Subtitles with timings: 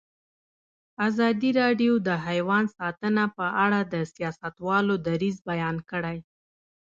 [1.07, 6.17] ازادي راډیو د حیوان ساتنه په اړه د سیاستوالو دریځ بیان کړی.